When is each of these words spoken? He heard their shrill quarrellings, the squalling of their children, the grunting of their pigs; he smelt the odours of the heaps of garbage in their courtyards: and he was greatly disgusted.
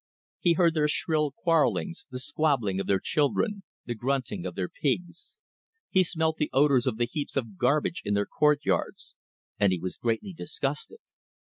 He 0.39 0.53
heard 0.53 0.73
their 0.73 0.87
shrill 0.87 1.29
quarrellings, 1.29 2.07
the 2.09 2.17
squalling 2.19 2.79
of 2.79 2.87
their 2.87 2.99
children, 2.99 3.61
the 3.85 3.93
grunting 3.93 4.47
of 4.47 4.55
their 4.55 4.67
pigs; 4.67 5.37
he 5.91 6.03
smelt 6.03 6.37
the 6.37 6.49
odours 6.53 6.87
of 6.87 6.97
the 6.97 7.05
heaps 7.05 7.37
of 7.37 7.55
garbage 7.59 8.01
in 8.03 8.15
their 8.15 8.25
courtyards: 8.25 9.13
and 9.59 9.71
he 9.71 9.77
was 9.77 9.97
greatly 9.97 10.33
disgusted. 10.33 10.97